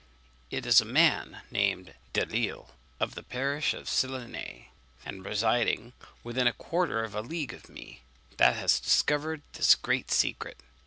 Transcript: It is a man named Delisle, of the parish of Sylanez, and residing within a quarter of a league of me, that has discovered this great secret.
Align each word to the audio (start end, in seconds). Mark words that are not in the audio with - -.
It 0.49 0.65
is 0.65 0.81
a 0.81 0.83
man 0.83 1.43
named 1.51 1.93
Delisle, 2.11 2.69
of 2.99 3.13
the 3.13 3.21
parish 3.21 3.75
of 3.75 3.87
Sylanez, 3.87 4.65
and 5.05 5.23
residing 5.23 5.93
within 6.23 6.47
a 6.47 6.53
quarter 6.53 7.03
of 7.03 7.13
a 7.13 7.21
league 7.21 7.53
of 7.53 7.69
me, 7.69 8.01
that 8.37 8.55
has 8.55 8.79
discovered 8.79 9.43
this 9.53 9.75
great 9.75 10.09
secret. 10.09 10.57